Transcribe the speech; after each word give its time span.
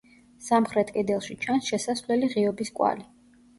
სამხრეთ 0.45 0.89
კედელში 0.95 1.37
ჩანს 1.45 1.71
შესასვლელი 1.73 2.33
ღიობის 2.35 2.75
კვალი. 2.81 3.09